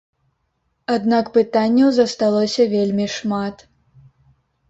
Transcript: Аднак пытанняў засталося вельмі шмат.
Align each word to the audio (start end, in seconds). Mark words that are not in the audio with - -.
Аднак 0.93 1.25
пытанняў 1.35 1.89
засталося 1.99 2.61
вельмі 2.73 3.05
шмат. 3.17 3.57